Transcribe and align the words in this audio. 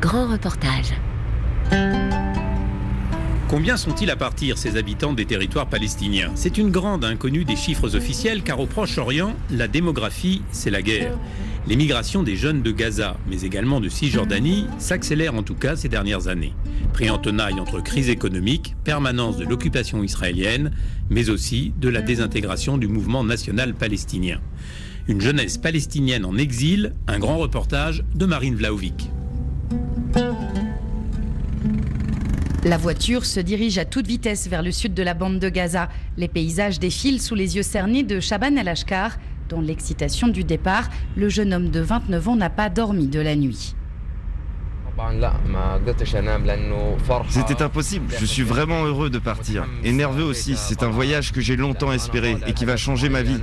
Grand 0.00 0.32
reportage. 0.32 0.92
Combien 3.48 3.76
sont-ils 3.76 4.10
à 4.10 4.16
partir, 4.16 4.58
ces 4.58 4.76
habitants 4.76 5.12
des 5.12 5.24
territoires 5.24 5.68
palestiniens? 5.68 6.32
C'est 6.34 6.58
une 6.58 6.72
grande 6.72 7.04
inconnue 7.04 7.44
des 7.44 7.54
chiffres 7.54 7.94
officiels, 7.94 8.42
car 8.42 8.58
au 8.58 8.66
Proche-Orient, 8.66 9.32
la 9.52 9.68
démographie, 9.68 10.42
c'est 10.50 10.70
la 10.70 10.82
guerre. 10.82 11.16
L'émigration 11.68 12.24
des 12.24 12.34
jeunes 12.34 12.62
de 12.62 12.72
Gaza, 12.72 13.16
mais 13.28 13.42
également 13.42 13.80
de 13.80 13.88
Cisjordanie, 13.88 14.66
s'accélère 14.78 15.36
en 15.36 15.44
tout 15.44 15.54
cas 15.54 15.76
ces 15.76 15.88
dernières 15.88 16.26
années. 16.26 16.52
Pris 16.94 17.10
en 17.10 17.18
tenaille 17.18 17.60
entre 17.60 17.80
crise 17.80 18.08
économique, 18.08 18.74
permanence 18.82 19.36
de 19.36 19.44
l'occupation 19.44 20.02
israélienne, 20.02 20.72
mais 21.10 21.30
aussi 21.30 21.72
de 21.78 21.88
la 21.88 22.02
désintégration 22.02 22.76
du 22.76 22.88
mouvement 22.88 23.22
national 23.22 23.72
palestinien. 23.74 24.40
Une 25.06 25.20
jeunesse 25.20 25.58
palestinienne 25.58 26.24
en 26.24 26.38
exil, 26.38 26.94
un 27.08 27.18
grand 27.18 27.36
reportage 27.36 28.02
de 28.14 28.24
Marine 28.24 28.54
Vlaovic. 28.54 29.10
La 32.64 32.78
voiture 32.78 33.26
se 33.26 33.40
dirige 33.40 33.76
à 33.76 33.84
toute 33.84 34.06
vitesse 34.06 34.48
vers 34.48 34.62
le 34.62 34.72
sud 34.72 34.94
de 34.94 35.02
la 35.02 35.12
bande 35.12 35.38
de 35.38 35.50
Gaza. 35.50 35.90
Les 36.16 36.28
paysages 36.28 36.78
défilent 36.78 37.20
sous 37.20 37.34
les 37.34 37.56
yeux 37.56 37.62
cernés 37.62 38.02
de 38.02 38.18
Shaban 38.18 38.56
El-Ashkar, 38.56 39.18
dans 39.50 39.60
l'excitation 39.60 40.28
du 40.28 40.42
départ, 40.42 40.88
le 41.16 41.28
jeune 41.28 41.52
homme 41.52 41.68
de 41.68 41.80
29 41.80 42.28
ans 42.28 42.36
n'a 42.36 42.48
pas 42.48 42.70
dormi 42.70 43.06
de 43.06 43.20
la 43.20 43.36
nuit. 43.36 43.74
C'était 47.28 47.62
impossible, 47.62 48.06
je 48.18 48.24
suis 48.24 48.42
vraiment 48.42 48.84
heureux 48.84 49.10
de 49.10 49.18
partir. 49.18 49.66
Et 49.82 49.92
nerveux 49.92 50.24
aussi, 50.24 50.56
c'est 50.56 50.82
un 50.82 50.88
voyage 50.88 51.32
que 51.32 51.42
j'ai 51.42 51.56
longtemps 51.56 51.92
espéré 51.92 52.38
et 52.46 52.54
qui 52.54 52.64
va 52.64 52.78
changer 52.78 53.10
ma 53.10 53.22
vie. 53.22 53.40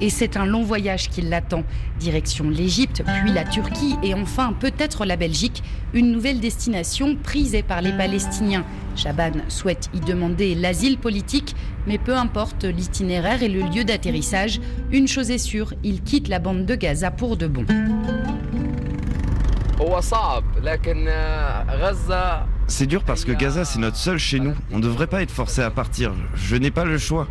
Et 0.00 0.10
c'est 0.10 0.36
un 0.36 0.44
long 0.44 0.64
voyage 0.64 1.08
qui 1.08 1.22
l'attend. 1.22 1.62
Direction 2.00 2.50
l'Égypte, 2.50 3.04
puis 3.22 3.32
la 3.32 3.44
Turquie 3.44 3.94
et 4.02 4.14
enfin 4.14 4.52
peut-être 4.52 5.04
la 5.04 5.16
Belgique, 5.16 5.62
une 5.94 6.10
nouvelle 6.10 6.40
destination 6.40 7.14
prisée 7.14 7.62
par 7.62 7.82
les 7.82 7.92
Palestiniens. 7.92 8.64
Chaban 8.96 9.30
souhaite 9.46 9.90
y 9.94 10.00
demander 10.00 10.56
l'asile 10.56 10.98
politique, 10.98 11.54
mais 11.86 11.98
peu 11.98 12.16
importe 12.16 12.64
l'itinéraire 12.64 13.44
et 13.44 13.48
le 13.48 13.60
lieu 13.60 13.84
d'atterrissage, 13.84 14.60
une 14.90 15.06
chose 15.06 15.30
est 15.30 15.38
sûre, 15.38 15.72
il 15.84 16.02
quitte 16.02 16.26
la 16.26 16.40
bande 16.40 16.66
de 16.66 16.74
Gaza 16.74 17.12
pour 17.12 17.36
de 17.36 17.46
bon. 17.46 17.64
C'est 22.66 22.86
dur 22.86 23.04
parce 23.04 23.24
que 23.24 23.32
Gaza, 23.32 23.64
c'est 23.64 23.78
notre 23.78 23.96
seul 23.96 24.18
chez 24.18 24.40
nous. 24.40 24.54
On 24.72 24.78
ne 24.78 24.82
devrait 24.82 25.06
pas 25.06 25.22
être 25.22 25.30
forcé 25.30 25.62
à 25.62 25.70
partir. 25.70 26.12
Je 26.34 26.56
n'ai 26.56 26.70
pas 26.70 26.84
le 26.84 26.98
choix. 26.98 27.26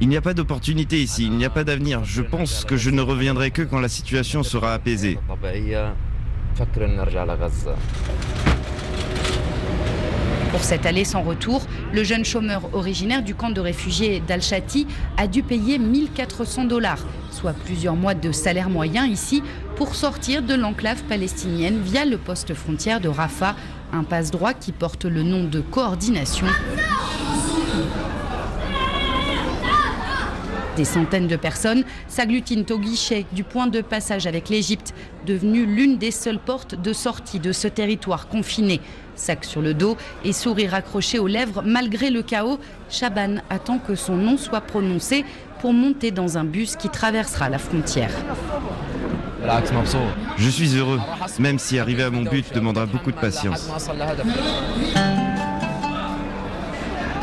Il 0.00 0.08
n'y 0.08 0.16
a 0.16 0.22
pas 0.22 0.32
d'opportunité 0.32 1.00
ici, 1.02 1.26
il 1.26 1.32
n'y 1.32 1.44
a 1.44 1.50
pas 1.50 1.62
d'avenir. 1.62 2.04
Je 2.04 2.22
pense 2.22 2.64
que 2.64 2.76
je 2.76 2.88
ne 2.88 3.02
reviendrai 3.02 3.50
que 3.50 3.60
quand 3.60 3.80
la 3.80 3.88
situation 3.88 4.42
sera 4.42 4.72
apaisée. 4.72 5.18
Pour 10.50 10.64
cette 10.64 10.84
allée 10.84 11.04
sans 11.04 11.22
retour, 11.22 11.62
le 11.92 12.02
jeune 12.02 12.24
chômeur 12.24 12.62
originaire 12.72 13.22
du 13.22 13.36
camp 13.36 13.50
de 13.50 13.60
réfugiés 13.60 14.20
d'Al-Shati 14.26 14.86
a 15.16 15.28
dû 15.28 15.44
payer 15.44 15.78
1400 15.78 16.64
dollars, 16.64 17.06
soit 17.30 17.52
plusieurs 17.52 17.94
mois 17.94 18.14
de 18.14 18.32
salaire 18.32 18.68
moyen 18.68 19.06
ici, 19.06 19.44
pour 19.76 19.94
sortir 19.94 20.42
de 20.42 20.54
l'enclave 20.54 21.02
palestinienne 21.04 21.80
via 21.80 22.04
le 22.04 22.18
poste 22.18 22.54
frontière 22.54 23.00
de 23.00 23.08
Rafah, 23.08 23.54
un 23.92 24.02
passe-droit 24.02 24.52
qui 24.52 24.72
porte 24.72 25.04
le 25.04 25.22
nom 25.22 25.44
de 25.44 25.60
coordination 25.60 26.46
Des 30.80 30.86
centaines 30.86 31.26
de 31.26 31.36
personnes 31.36 31.84
s'agglutinent 32.08 32.64
au 32.70 32.78
guichet 32.78 33.26
du 33.32 33.44
point 33.44 33.66
de 33.66 33.82
passage 33.82 34.26
avec 34.26 34.48
l'Égypte, 34.48 34.94
devenu 35.26 35.66
l'une 35.66 35.98
des 35.98 36.10
seules 36.10 36.38
portes 36.38 36.74
de 36.74 36.94
sortie 36.94 37.38
de 37.38 37.52
ce 37.52 37.68
territoire 37.68 38.28
confiné. 38.28 38.80
Sac 39.14 39.44
sur 39.44 39.60
le 39.60 39.74
dos 39.74 39.98
et 40.24 40.32
sourire 40.32 40.72
accroché 40.72 41.18
aux 41.18 41.26
lèvres 41.26 41.62
malgré 41.66 42.08
le 42.08 42.22
chaos, 42.22 42.58
Chaban 42.88 43.42
attend 43.50 43.76
que 43.76 43.94
son 43.94 44.16
nom 44.16 44.38
soit 44.38 44.62
prononcé 44.62 45.26
pour 45.60 45.74
monter 45.74 46.12
dans 46.12 46.38
un 46.38 46.44
bus 46.44 46.76
qui 46.76 46.88
traversera 46.88 47.50
la 47.50 47.58
frontière. 47.58 48.12
Je 50.38 50.48
suis 50.48 50.76
heureux, 50.78 51.00
même 51.38 51.58
si 51.58 51.78
arriver 51.78 52.04
à 52.04 52.10
mon 52.10 52.22
but 52.22 52.54
demandera 52.54 52.86
beaucoup 52.86 53.12
de 53.12 53.20
patience. 53.20 53.68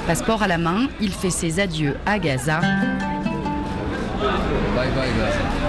Passeport 0.05 0.43
à 0.43 0.47
la 0.47 0.59
main, 0.59 0.89
il 1.01 1.11
fait 1.11 1.31
ses 1.31 1.59
adieux 1.59 1.95
à 2.05 2.19
Gaza. 2.19 2.61
Bye 4.27 4.89
bye 4.91 5.07
guys. 5.07 5.67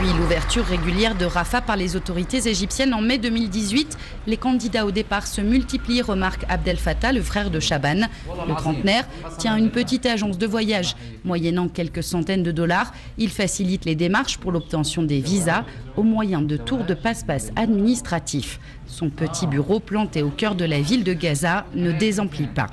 Depuis 0.00 0.16
l'ouverture 0.16 0.64
régulière 0.64 1.14
de 1.14 1.26
Rafah 1.26 1.60
par 1.60 1.76
les 1.76 1.94
autorités 1.94 2.48
égyptiennes 2.48 2.94
en 2.94 3.02
mai 3.02 3.18
2018, 3.18 3.98
les 4.26 4.38
candidats 4.38 4.86
au 4.86 4.92
départ 4.92 5.26
se 5.26 5.42
multiplient, 5.42 6.00
remarque 6.00 6.46
Abdel 6.48 6.78
Fattah, 6.78 7.12
le 7.12 7.20
frère 7.20 7.50
de 7.50 7.60
Chaban. 7.60 8.08
Le 8.48 8.54
trentenaire 8.54 9.04
tient 9.36 9.56
une 9.56 9.70
petite 9.70 10.06
agence 10.06 10.38
de 10.38 10.46
voyage. 10.46 10.96
Moyennant 11.22 11.68
quelques 11.68 12.02
centaines 12.02 12.42
de 12.42 12.50
dollars, 12.50 12.94
il 13.18 13.28
facilite 13.28 13.84
les 13.84 13.94
démarches 13.94 14.38
pour 14.38 14.52
l'obtention 14.52 15.02
des 15.02 15.20
visas 15.20 15.66
au 15.98 16.02
moyen 16.02 16.40
de 16.40 16.56
tours 16.56 16.84
de 16.84 16.94
passe-passe 16.94 17.52
administratifs. 17.56 18.58
Son 18.86 19.10
petit 19.10 19.46
bureau 19.46 19.80
planté 19.80 20.22
au 20.22 20.30
cœur 20.30 20.54
de 20.54 20.64
la 20.64 20.80
ville 20.80 21.04
de 21.04 21.12
Gaza 21.12 21.66
ne 21.74 21.92
désemplit 21.92 22.48
pas. 22.48 22.68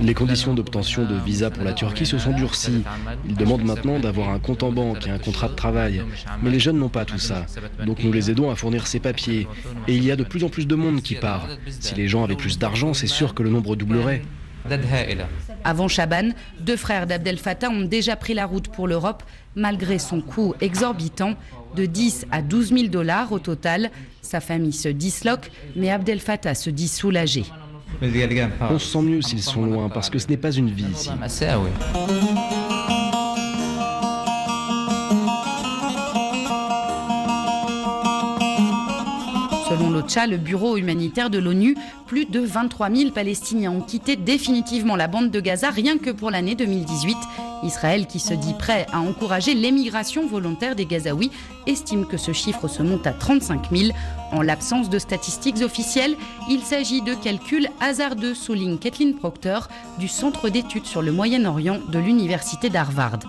Les 0.00 0.14
conditions 0.14 0.52
d'obtention 0.52 1.06
de 1.06 1.14
visa 1.14 1.50
pour 1.50 1.64
la 1.64 1.72
Turquie 1.72 2.06
se 2.06 2.18
sont 2.18 2.32
durcies. 2.32 2.82
Ils 3.26 3.36
demandent 3.36 3.64
maintenant 3.64 4.00
d'avoir 4.00 4.30
un 4.30 4.38
compte 4.40 4.64
en 4.64 4.72
banque 4.72 5.06
et 5.06 5.10
un 5.10 5.18
contrat 5.18 5.48
de 5.48 5.54
travail. 5.54 6.02
Mais 6.42 6.50
les 6.50 6.60
jeunes 6.60 6.78
n'ont 6.78 6.88
pas 6.88 7.04
tout 7.04 7.18
ça. 7.18 7.46
Donc 7.86 8.02
nous 8.02 8.12
les 8.12 8.30
aidons 8.30 8.50
à 8.50 8.56
fournir 8.56 8.86
ces 8.86 9.00
papiers. 9.00 9.46
Et 9.88 9.94
il 9.94 10.04
y 10.04 10.10
a 10.10 10.16
de 10.16 10.24
plus 10.24 10.44
en 10.44 10.48
plus 10.48 10.66
de 10.66 10.74
monde 10.74 11.02
qui 11.02 11.14
part. 11.14 11.46
Si 11.80 11.94
les 11.94 12.08
gens 12.08 12.24
avaient 12.24 12.36
plus 12.36 12.58
d'argent, 12.58 12.94
c'est 12.94 13.06
sûr 13.06 13.34
que 13.34 13.42
le 13.42 13.50
nombre 13.50 13.76
doublerait. 13.76 14.22
Avant 15.62 15.88
Chaban, 15.88 16.30
deux 16.60 16.76
frères 16.76 17.06
d'Abdel 17.06 17.38
Fattah 17.38 17.68
ont 17.68 17.82
déjà 17.82 18.16
pris 18.16 18.34
la 18.34 18.46
route 18.46 18.68
pour 18.68 18.88
l'Europe, 18.88 19.22
malgré 19.56 19.98
son 19.98 20.20
coût 20.20 20.54
exorbitant 20.60 21.34
de 21.76 21.86
10 21.86 22.26
à 22.30 22.40
12 22.40 22.68
000 22.68 22.86
dollars 22.88 23.32
au 23.32 23.38
total. 23.38 23.90
Sa 24.22 24.40
famille 24.40 24.72
se 24.72 24.88
disloque, 24.88 25.50
mais 25.76 25.90
Abdel 25.90 26.20
Fattah 26.20 26.54
se 26.54 26.70
dit 26.70 26.88
soulagé. 26.88 27.44
On 28.02 28.78
se 28.78 28.86
sent 28.86 29.02
mieux 29.02 29.22
s'ils 29.22 29.42
sont 29.42 29.64
loin, 29.64 29.88
parce 29.88 30.10
que 30.10 30.18
ce 30.18 30.28
n'est 30.28 30.36
pas 30.36 30.52
une 30.52 30.70
vie 30.70 30.86
ici. 30.92 31.10
Le 40.04 40.36
bureau 40.36 40.76
humanitaire 40.76 41.28
de 41.30 41.38
l'ONU, 41.38 41.76
plus 42.06 42.26
de 42.26 42.38
23 42.40 42.90
000 42.90 43.10
Palestiniens 43.10 43.72
ont 43.72 43.80
quitté 43.80 44.16
définitivement 44.16 44.96
la 44.96 45.08
bande 45.08 45.30
de 45.30 45.40
Gaza 45.40 45.70
rien 45.70 45.98
que 45.98 46.10
pour 46.10 46.30
l'année 46.30 46.54
2018. 46.54 47.16
Israël, 47.64 48.06
qui 48.06 48.20
se 48.20 48.34
dit 48.34 48.54
prêt 48.54 48.86
à 48.92 49.00
encourager 49.00 49.54
l'émigration 49.54 50.26
volontaire 50.26 50.76
des 50.76 50.84
Gazaouis, 50.84 51.30
estime 51.66 52.06
que 52.06 52.18
ce 52.18 52.32
chiffre 52.32 52.68
se 52.68 52.82
monte 52.82 53.06
à 53.06 53.12
35 53.12 53.70
000. 53.74 53.92
En 54.30 54.42
l'absence 54.42 54.90
de 54.90 54.98
statistiques 54.98 55.62
officielles, 55.62 56.16
il 56.50 56.60
s'agit 56.60 57.02
de 57.02 57.14
calculs 57.14 57.68
hasardeux, 57.80 58.34
souligne 58.34 58.78
Kathleen 58.78 59.16
Proctor 59.16 59.68
du 59.98 60.06
Centre 60.06 60.48
d'études 60.50 60.86
sur 60.86 61.02
le 61.02 61.12
Moyen-Orient 61.12 61.80
de 61.90 61.98
l'Université 61.98 62.68
d'Harvard. 62.68 63.20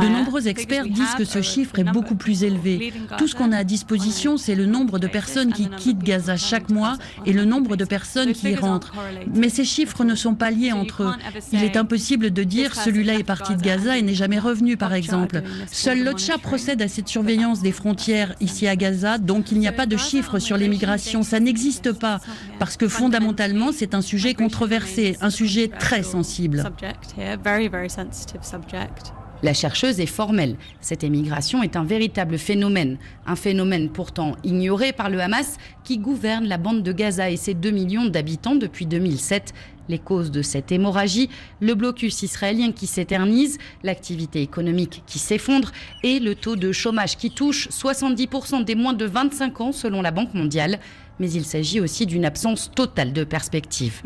De 0.00 0.08
nombreux 0.08 0.48
experts 0.48 0.86
disent 0.88 1.14
que 1.16 1.24
ce 1.24 1.42
chiffre 1.42 1.78
est 1.78 1.84
beaucoup 1.84 2.14
plus 2.14 2.42
élevé. 2.44 2.92
Tout 3.18 3.28
ce 3.28 3.34
qu'on 3.34 3.52
a 3.52 3.58
à 3.58 3.64
disposition, 3.64 4.36
c'est 4.36 4.54
le 4.54 4.66
nombre 4.66 4.98
de 4.98 5.06
personnes 5.06 5.52
qui 5.52 5.68
quittent 5.68 6.02
Gaza 6.02 6.36
chaque 6.36 6.70
mois 6.70 6.96
et 7.24 7.32
le 7.32 7.44
nombre 7.44 7.76
de 7.76 7.84
personnes 7.84 8.32
qui 8.32 8.50
y 8.50 8.54
rentrent. 8.54 8.92
Mais 9.34 9.48
ces 9.48 9.64
chiffres 9.64 10.04
ne 10.04 10.14
sont 10.14 10.34
pas 10.34 10.50
liés 10.50 10.72
entre 10.72 11.02
eux. 11.02 11.12
Il 11.52 11.62
est 11.62 11.76
impossible 11.76 12.30
de 12.32 12.42
dire 12.42 12.74
celui-là 12.74 13.14
est 13.14 13.24
parti 13.24 13.54
de 13.56 13.62
Gaza 13.62 13.98
et 13.98 14.02
n'est 14.02 14.14
jamais 14.14 14.38
revenu, 14.38 14.76
par 14.76 14.94
exemple. 14.94 15.42
Seul 15.70 16.04
l'OCHA 16.04 16.38
procède 16.38 16.82
à 16.82 16.88
cette 16.88 17.08
surveillance 17.08 17.60
des 17.60 17.72
frontières 17.72 18.34
ici 18.40 18.66
à 18.66 18.76
Gaza, 18.76 19.18
donc 19.18 19.52
il 19.52 19.58
n'y 19.58 19.68
a 19.68 19.72
pas 19.72 19.86
de 19.86 19.96
chiffres 19.96 20.38
sur 20.38 20.56
l'immigration. 20.56 21.22
Ça 21.22 21.40
n'existe 21.40 21.92
pas, 21.92 22.20
parce 22.58 22.76
que 22.76 22.88
fondamentalement, 22.88 23.70
c'est 23.72 23.94
un 23.94 24.02
sujet 24.02 24.34
controversé, 24.34 25.16
un 25.20 25.30
sujet 25.30 25.68
très 25.68 26.02
sensible. 26.02 26.64
La 29.42 29.52
chercheuse 29.52 30.00
est 30.00 30.06
formelle. 30.06 30.56
Cette 30.80 31.04
émigration 31.04 31.62
est 31.62 31.76
un 31.76 31.84
véritable 31.84 32.38
phénomène. 32.38 32.96
Un 33.26 33.36
phénomène 33.36 33.90
pourtant 33.90 34.34
ignoré 34.44 34.92
par 34.92 35.10
le 35.10 35.20
Hamas 35.20 35.58
qui 35.84 35.98
gouverne 35.98 36.46
la 36.46 36.56
bande 36.56 36.82
de 36.82 36.92
Gaza 36.92 37.28
et 37.30 37.36
ses 37.36 37.52
2 37.52 37.70
millions 37.70 38.06
d'habitants 38.06 38.54
depuis 38.54 38.86
2007. 38.86 39.52
Les 39.88 39.98
causes 39.98 40.30
de 40.30 40.42
cette 40.42 40.72
hémorragie, 40.72 41.28
le 41.60 41.74
blocus 41.74 42.22
israélien 42.22 42.72
qui 42.72 42.86
s'éternise, 42.86 43.58
l'activité 43.82 44.40
économique 44.40 45.02
qui 45.06 45.18
s'effondre 45.18 45.70
et 46.02 46.18
le 46.18 46.34
taux 46.34 46.56
de 46.56 46.72
chômage 46.72 47.16
qui 47.16 47.30
touche 47.30 47.68
70% 47.68 48.64
des 48.64 48.74
moins 48.74 48.94
de 48.94 49.04
25 49.04 49.60
ans 49.60 49.72
selon 49.72 50.02
la 50.02 50.10
Banque 50.10 50.34
mondiale 50.34 50.78
mais 51.18 51.30
il 51.30 51.46
s'agit 51.46 51.80
aussi 51.80 52.04
d'une 52.04 52.26
absence 52.26 52.70
totale 52.74 53.14
de 53.14 53.24
perspective. 53.24 54.02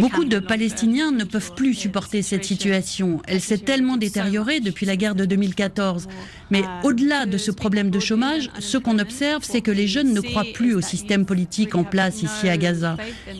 Beaucoup 0.00 0.24
de 0.24 0.38
Palestiniens 0.38 1.12
ne 1.12 1.24
peuvent 1.24 1.54
plus 1.54 1.74
supporter 1.74 2.22
cette 2.22 2.44
situation. 2.44 3.20
Elle 3.26 3.40
s'est 3.40 3.58
tellement 3.58 3.96
détériorée 3.96 4.60
depuis 4.60 4.86
la 4.86 4.96
guerre 4.96 5.14
de 5.14 5.24
2014. 5.24 6.08
Mais 6.50 6.62
au-delà 6.82 7.26
de 7.26 7.38
ce 7.38 7.50
problème 7.50 7.90
de 7.90 7.98
chômage, 7.98 8.50
ce 8.58 8.78
qu'on 8.78 8.98
observe, 8.98 9.44
c'est 9.44 9.60
que 9.60 9.70
les 9.70 9.86
jeunes 9.86 10.12
ne 10.12 10.20
croient 10.20 10.46
plus 10.54 10.74
au 10.74 10.80
système 10.80 11.26
politique 11.26 11.74
en 11.74 11.84
place 11.84 12.22
ici 12.22 12.48
à 12.48 12.56
Gaza. 12.56 12.96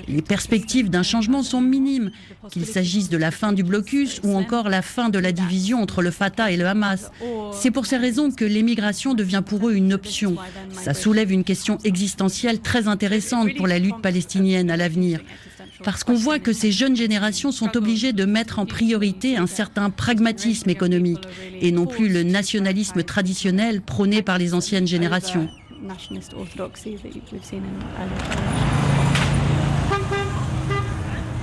Les 0.07 0.23
perspectives 0.23 0.91
d'un 0.91 1.03
changement 1.03 1.43
sont 1.43 1.61
minimes, 1.61 2.11
qu'il 2.51 2.67
s'agisse 2.67 3.09
de 3.09 3.17
la 3.17 3.31
fin 3.31 3.53
du 3.53 3.63
blocus 3.63 4.21
ou 4.23 4.37
encore 4.37 4.69
la 4.69 4.83
fin 4.83 5.09
de 5.09 5.19
la 5.19 5.33
division 5.33 5.81
entre 5.81 6.03
le 6.03 6.11
Fatah 6.11 6.51
et 6.51 6.57
le 6.57 6.67
Hamas. 6.67 7.11
C'est 7.53 7.71
pour 7.71 7.87
ces 7.87 7.97
raisons 7.97 8.31
que 8.31 8.45
l'émigration 8.45 9.15
devient 9.15 9.43
pour 9.45 9.69
eux 9.69 9.75
une 9.75 9.93
option. 9.93 10.37
Ça 10.73 10.95
soulève 10.95 11.33
une 11.33 11.45
question 11.45 11.79
existentielle 11.85 12.61
très 12.61 12.89
intéressante 12.89 13.55
pour 13.57 13.67
la 13.67 13.79
lutte 13.79 14.01
palestinienne 14.03 14.71
à 14.71 14.77
l'avenir 14.77 15.21
parce 15.85 16.05
qu'on 16.05 16.15
voit 16.15 16.39
que 16.39 16.53
ces 16.53 16.73
jeunes 16.73 16.97
générations 16.97 17.53
sont 17.53 17.77
obligées 17.77 18.13
de 18.13 18.25
mettre 18.25 18.59
en 18.59 18.67
priorité 18.67 19.37
un 19.37 19.47
certain 19.47 19.91
pragmatisme 19.91 20.71
économique 20.71 21.25
et 21.61 21.73
non 21.73 21.87
plus 21.87 22.09
le 22.09 22.23
nationalisme 22.23 23.03
traditionnel 23.03 23.81
prôné 23.83 24.23
par 24.23 24.39
les 24.39 24.55
anciennes 24.55 24.87
générations. 24.87 25.49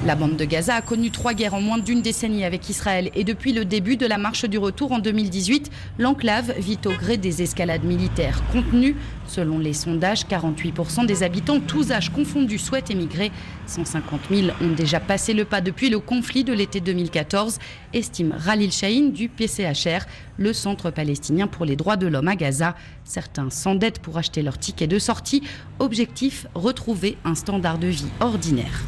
La 0.06 0.14
bande 0.16 0.36
de 0.36 0.46
Gaza 0.46 0.76
a 0.76 0.82
connu 0.84 1.10
trois 1.10 1.34
guerres 1.34 1.56
en 1.56 1.62
moins 1.62 1.80
d'une 1.80 2.04
décennie 2.04 2.46
avec 2.46 2.70
Israël 2.70 3.10
et 3.16 3.24
depuis 3.24 3.54
le 3.54 3.66
début 3.66 3.98
de 3.98 4.06
la 4.06 4.20
marche 4.20 4.46
du 4.46 4.60
retour 4.60 4.92
en 4.92 5.00
2018, 5.00 5.72
l'enclave 5.98 6.54
vit 6.60 6.78
au 6.86 6.92
gré 6.92 7.18
des 7.18 7.42
escalades 7.42 7.84
militaires 7.84 8.44
contenues. 8.52 8.96
Selon 9.26 9.58
les 9.58 9.74
sondages, 9.74 10.28
48% 10.28 11.08
des 11.08 11.24
habitants, 11.24 11.60
tous 11.60 11.92
âges 11.92 12.12
confondus, 12.12 12.60
souhaitent 12.60 12.92
émigrer. 12.92 13.32
150 13.66 14.22
000 14.30 14.50
ont 14.62 14.74
déjà 14.76 15.00
passé 15.00 15.34
le 15.34 15.44
pas 15.44 15.60
depuis 15.60 15.90
le 15.90 15.98
conflit 15.98 16.44
de 16.44 16.54
l'été 16.54 16.82
2014, 16.82 17.58
estime 17.92 18.36
Ralil 18.38 18.72
Shahin 18.72 19.10
du 19.10 19.28
PCHR, 19.28 20.06
le 20.38 20.54
Centre 20.54 20.92
palestinien 20.92 21.48
pour 21.48 21.66
les 21.66 21.76
droits 21.76 21.98
de 21.98 22.06
l'homme 22.06 22.28
à 22.28 22.36
Gaza. 22.36 22.76
Certains 23.06 23.50
s'endettent 23.50 24.00
pour 24.00 24.20
acheter 24.20 24.44
leur 24.44 24.60
ticket 24.60 24.86
de 24.86 25.00
sortie. 25.00 25.42
Objectif, 25.80 26.46
retrouver 26.54 27.18
un 27.26 27.34
standard 27.34 27.80
de 27.80 27.88
vie 27.88 28.12
ordinaire 28.20 28.84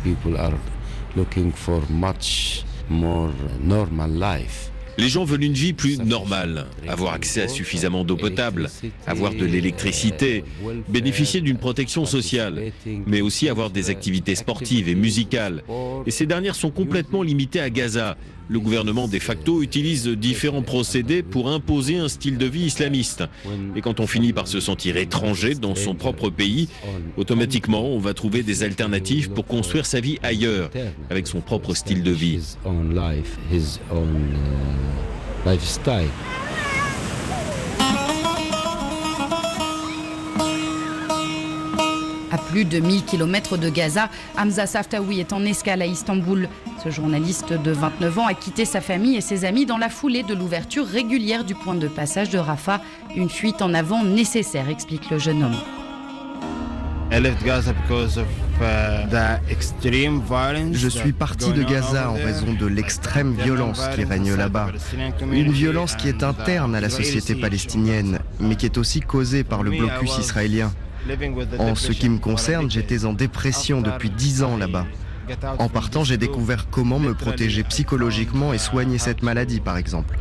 looking 1.15 1.51
for 1.51 1.81
much 1.89 2.63
more 2.89 3.31
normal 3.61 4.11
life. 4.11 4.71
Les 4.99 5.09
gens 5.09 5.25
veulent 5.25 5.43
une 5.43 5.53
vie 5.53 5.73
plus 5.73 5.99
normale, 5.99 6.65
avoir 6.87 7.13
accès 7.13 7.43
à 7.43 7.47
suffisamment 7.47 8.03
d'eau 8.03 8.15
potable, 8.17 8.67
avoir 9.05 9.31
de 9.31 9.45
l'électricité, 9.45 10.43
bénéficier 10.89 11.41
d'une 11.41 11.59
protection 11.59 12.05
sociale, 12.05 12.71
mais 13.05 13.21
aussi 13.21 13.47
avoir 13.47 13.69
des 13.69 13.91
activités 13.91 14.33
sportives 14.33 14.89
et 14.89 14.95
musicales. 14.95 15.63
Et 16.07 16.11
ces 16.11 16.25
dernières 16.25 16.55
sont 16.55 16.71
complètement 16.71 17.21
limitées 17.21 17.59
à 17.59 17.69
Gaza. 17.69 18.17
Le 18.49 18.59
gouvernement 18.59 19.07
de 19.07 19.19
facto 19.19 19.61
utilise 19.61 20.07
différents 20.07 20.61
procédés 20.61 21.21
pour 21.23 21.49
imposer 21.49 21.97
un 21.97 22.07
style 22.07 22.37
de 22.37 22.45
vie 22.45 22.65
islamiste. 22.65 23.23
Et 23.75 23.81
quand 23.81 23.99
on 23.99 24.07
finit 24.07 24.33
par 24.33 24.47
se 24.47 24.59
sentir 24.59 24.97
étranger 24.97 25.55
dans 25.55 25.75
son 25.75 25.95
propre 25.95 26.29
pays, 26.29 26.69
automatiquement 27.17 27.85
on 27.87 27.99
va 27.99 28.13
trouver 28.13 28.43
des 28.43 28.63
alternatives 28.63 29.29
pour 29.31 29.45
construire 29.45 29.85
sa 29.85 29.99
vie 29.99 30.17
ailleurs, 30.23 30.69
avec 31.09 31.27
son 31.27 31.41
propre 31.41 31.73
style 31.73 32.03
de 32.03 32.11
vie. 32.11 32.39
À 42.37 42.39
plus 42.39 42.65
de 42.65 42.79
1000 42.79 43.03
km 43.03 43.57
de 43.57 43.67
Gaza, 43.67 44.09
Hamza 44.37 44.67
Saftawi 44.67 45.19
est 45.19 45.33
en 45.33 45.43
escale 45.43 45.81
à 45.81 45.87
Istanbul. 45.87 46.47
Ce 46.83 46.91
journaliste 46.91 47.51
de 47.51 47.71
29 47.71 48.19
ans 48.19 48.27
a 48.27 48.35
quitté 48.35 48.63
sa 48.63 48.79
famille 48.79 49.15
et 49.15 49.21
ses 49.21 49.43
amis 49.43 49.65
dans 49.65 49.79
la 49.79 49.89
foulée 49.89 50.21
de 50.21 50.35
l'ouverture 50.35 50.85
régulière 50.85 51.43
du 51.43 51.55
point 51.55 51.73
de 51.73 51.87
passage 51.87 52.29
de 52.29 52.37
Rafah. 52.37 52.79
Une 53.15 53.29
fuite 53.29 53.63
en 53.63 53.73
avant 53.73 54.03
nécessaire, 54.03 54.69
explique 54.69 55.09
le 55.09 55.17
jeune 55.17 55.43
homme. 55.43 55.55
Je 60.73 60.89
suis 60.89 61.13
parti 61.13 61.51
de 61.53 61.63
Gaza 61.63 62.11
en 62.11 62.13
raison 62.13 62.53
de 62.53 62.67
l'extrême 62.67 63.33
violence 63.33 63.81
qui 63.95 64.03
règne 64.03 64.35
là-bas. 64.35 64.67
Une 65.31 65.51
violence 65.51 65.95
qui 65.95 66.07
est 66.07 66.21
interne 66.21 66.75
à 66.75 66.81
la 66.81 66.91
société 66.91 67.33
palestinienne, 67.33 68.19
mais 68.39 68.55
qui 68.55 68.67
est 68.67 68.77
aussi 68.77 68.99
causée 68.99 69.43
par 69.43 69.63
le 69.63 69.71
blocus 69.71 70.19
israélien. 70.19 70.71
En 71.59 71.75
ce 71.75 71.91
qui 71.91 72.09
me 72.09 72.17
concerne, 72.19 72.69
j'étais 72.69 73.05
en 73.05 73.13
dépression 73.13 73.81
depuis 73.81 74.09
dix 74.09 74.43
ans 74.43 74.57
là-bas. 74.57 74.85
En 75.59 75.67
partant, 75.67 76.03
j'ai 76.03 76.17
découvert 76.17 76.69
comment 76.69 76.99
me 76.99 77.13
protéger 77.13 77.63
psychologiquement 77.63 78.53
et 78.53 78.57
soigner 78.57 78.97
cette 78.97 79.23
maladie, 79.23 79.59
par 79.59 79.77
exemple. 79.77 80.17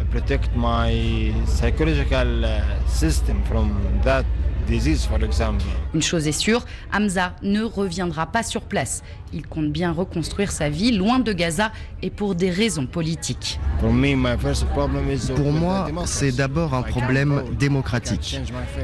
Une 5.95 6.03
chose 6.03 6.27
est 6.27 6.33
sûre, 6.33 6.65
Hamza 6.93 7.35
ne 7.43 7.63
reviendra 7.63 8.27
pas 8.27 8.43
sur 8.43 8.63
place. 8.63 9.03
Il 9.33 9.47
compte 9.47 9.71
bien 9.71 9.93
reconstruire 9.93 10.51
sa 10.51 10.69
vie 10.69 10.93
loin 10.93 11.19
de 11.19 11.33
Gaza 11.33 11.73
et 12.03 12.11
pour 12.11 12.35
des 12.35 12.51
raisons 12.51 12.87
politiques. 12.87 13.59
Pour 13.81 13.93
moi, 15.53 15.89
c'est 16.05 16.33
d'abord 16.33 16.75
un 16.75 16.83
problème 16.83 17.43
démocratique. 17.59 18.41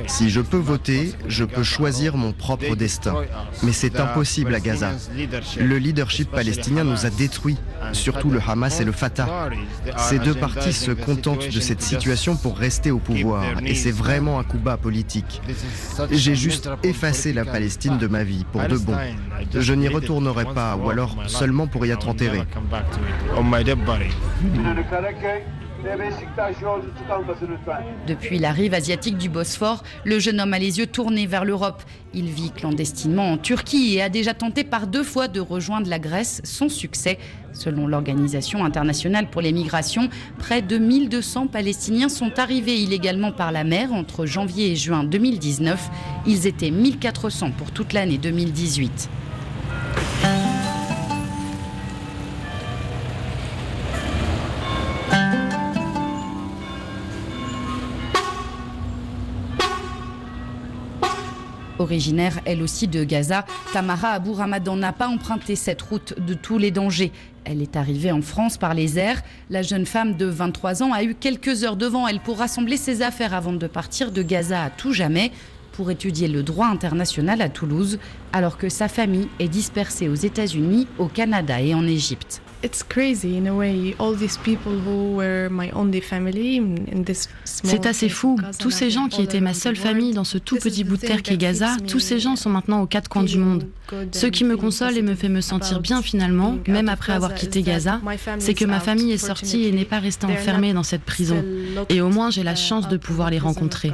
Si 0.07 0.31
je 0.31 0.41
peux 0.41 0.59
voter, 0.59 1.13
je 1.29 1.45
peux 1.45 1.63
choisir 1.63 2.17
mon 2.17 2.33
propre 2.33 2.75
destin. 2.75 3.15
Mais 3.63 3.73
c'est 3.73 4.01
impossible 4.01 4.55
à 4.55 4.61
Gaza. 4.61 4.91
Le 5.59 5.79
leadership 5.79 6.31
palestinien 6.31 6.85
nous 6.85 7.07
a 7.07 7.11
détruits, 7.11 7.59
surtout 7.93 8.31
le 8.31 8.41
Hamas 8.47 8.81
et 8.81 8.85
le 8.85 8.93
Fatah. 8.93 9.51
Ces 9.97 10.19
deux 10.19 10.35
partis 10.35 10.73
se 10.73 10.91
contentent 10.91 11.49
de 11.49 11.61
cette 11.61 11.83
situation 11.83 12.37
pour 12.37 12.59
rester 12.59 12.91
au 12.91 12.99
pouvoir. 12.99 13.45
Et 13.65 13.75
c'est 13.75 13.91
vraiment 13.93 14.39
un 14.39 14.45
coup 14.45 14.59
bas 14.59 14.77
politique. 14.77 15.41
J'ai 16.11 16.35
juste 16.35 16.69
effacé 16.83 17.33
la 17.33 17.45
Palestine 17.45 17.99
de 17.99 18.07
ma 18.07 18.25
vie, 18.25 18.45
pour 18.51 18.63
de 18.63 18.77
bon. 18.79 18.95
Je 19.55 19.73
n'y 19.73 19.89
retournerai 19.89 20.47
pas, 20.55 20.77
ou 20.77 20.91
alors 20.91 21.17
seulement 21.27 21.67
pour 21.67 21.87
y 21.87 21.91
être 21.91 22.09
enterré. 22.09 22.43
Depuis 28.07 28.39
la 28.39 28.53
rive 28.53 28.73
asiatique 28.73 29.19
du 29.19 29.29
Bosphore, 29.29 29.83
le 30.05 30.21
jeune 30.21 30.41
homme 30.41 30.53
a 30.53 30.59
les 30.59 30.79
yeux 30.79 30.87
tournés 30.87 31.27
vers 31.27 31.45
l'Europe. 31.45 31.83
Il 32.15 32.27
vit 32.27 32.51
clandestinement 32.51 33.33
en 33.33 33.37
Turquie 33.37 33.97
et 33.97 34.03
a 34.03 34.09
déjà 34.09 34.33
tenté 34.33 34.63
par 34.63 34.87
deux 34.87 35.03
fois 35.03 35.27
de 35.27 35.41
rejoindre 35.41 35.89
la 35.89 35.99
Grèce 35.99 36.41
sans 36.45 36.69
succès. 36.69 37.19
Selon 37.53 37.89
l'Organisation 37.89 38.65
internationale 38.65 39.29
pour 39.29 39.41
les 39.41 39.53
migrations, 39.53 40.09
près 40.39 40.63
de 40.63 40.79
1200 40.79 41.49
Palestiniens 41.49 42.09
sont 42.09 42.39
arrivés 42.39 42.77
illégalement 42.77 43.33
par 43.33 43.51
la 43.51 43.65
mer 43.65 43.93
entre 43.93 44.25
janvier 44.25 44.73
et 44.73 44.77
juin 44.77 45.03
2019. 45.03 45.91
Ils 46.27 46.47
étaient 46.47 46.71
1400 46.71 47.51
pour 47.59 47.73
toute 47.73 47.93
l'année 47.93 48.19
2018. 48.19 49.11
Originaire 61.83 62.41
elle 62.45 62.63
aussi 62.63 62.89
de 62.89 63.05
Gaza, 63.05 63.45
Tamara 63.73 64.11
Abou 64.11 64.33
Ramadan 64.33 64.77
n'a 64.77 64.93
pas 64.93 65.09
emprunté 65.09 65.57
cette 65.57 65.83
route 65.83 66.15
de 66.19 66.35
tous 66.35 66.59
les 66.59 66.71
dangers. 66.71 67.13
Elle 67.45 67.61
est 67.61 67.77
arrivée 67.77 68.13
en 68.13 68.23
France 68.23 68.57
par 68.57 68.73
les 68.73 68.99
airs. 68.99 69.21
La 69.51 69.63
jeune 69.63 69.85
femme 69.85 70.17
de 70.17 70.27
23 70.27 70.83
ans 70.83 70.93
a 70.93 71.03
eu 71.03 71.15
quelques 71.15 71.65
heures 71.65 71.77
devant 71.77 72.07
elle 72.07 72.21
pour 72.21 72.39
rassembler 72.39 72.77
ses 72.77 73.03
affaires 73.03 73.35
avant 73.35 73.53
de 73.53 73.67
partir 73.67 74.13
de 74.13 74.23
Gaza 74.23 74.65
à 74.65 74.71
tout 74.71 74.93
jamais 74.93 75.33
pour 75.73 75.91
étudier 75.91 76.29
le 76.29 76.43
droit 76.43 76.67
international 76.67 77.43
à 77.43 77.49
Toulouse, 77.49 77.99
alors 78.33 78.59
que 78.59 78.69
sa 78.69 78.89
famille 78.89 79.29
est 79.39 79.49
dispersée 79.49 80.09
aux 80.09 80.15
États-Unis, 80.15 80.87
au 80.99 81.07
Canada 81.07 81.61
et 81.61 81.75
en 81.75 81.87
Égypte. 81.87 82.43
C'est 87.45 87.87
assez 87.87 88.09
fou. 88.09 88.39
Tous 88.59 88.71
ces 88.71 88.91
gens 88.91 89.09
qui 89.09 89.23
étaient 89.23 89.41
ma 89.41 89.55
seule 89.55 89.77
famille 89.77 90.13
dans 90.13 90.25
ce 90.25 90.39
tout 90.39 90.57
petit 90.57 90.85
bout 90.85 90.97
de 90.97 91.07
terre 91.07 91.23
qu'est 91.23 91.37
Gaza, 91.37 91.77
tous 91.89 92.01
ces 92.01 92.21
gens 92.21 92.37
sont 92.37 92.51
maintenant 92.51 92.83
aux 92.83 92.87
quatre 92.87 93.09
coins 93.09 93.25
du 93.25 93.39
monde. 93.39 93.67
Ce 94.13 94.27
qui 94.27 94.45
me 94.45 94.57
console 94.57 94.97
et 94.97 95.03
me 95.03 95.15
fait 95.15 95.29
me 95.29 95.41
sentir 95.41 95.81
bien 95.81 96.03
finalement, 96.03 96.57
même 96.67 96.89
après 96.89 97.13
avoir 97.13 97.35
quitté 97.35 97.63
Gaza, 97.63 98.01
c'est 98.39 98.55
que 98.55 98.65
ma 98.65 98.81
famille 98.81 99.13
est 99.13 99.19
sortie 99.19 99.65
et 99.65 99.73
n'est 99.73 99.85
pas 99.85 99.99
restée 99.99 100.27
enfermée 100.27 100.73
dans 100.73 100.83
cette 100.83 101.03
prison. 101.03 101.45
Et 101.89 102.01
au 102.01 102.09
moins 102.11 102.31
j'ai 102.31 102.43
la 102.43 102.55
chance 102.55 102.89
de 102.89 102.97
pouvoir 102.97 103.31
les 103.31 103.39
rencontrer. 103.39 103.93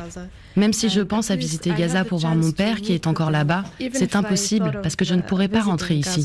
Même 0.57 0.73
si 0.73 0.89
je 0.89 1.01
pense 1.01 1.31
à 1.31 1.37
visiter 1.37 1.71
Gaza 1.71 2.05
pour 2.05 2.19
voir 2.19 2.35
mon 2.35 2.53
père 2.53 2.81
qui 2.81 2.93
est 2.93 3.07
encore 3.07 3.31
là-bas, 3.31 3.65
c'est 3.93 4.17
impossible 4.17 4.81
parce 4.83 4.97
que 4.97 5.05
je 5.05 5.15
ne 5.15 5.23
pourrais 5.23 5.49
pas 5.49 5.63
rentrer 5.63 5.95
ici. 5.95 6.25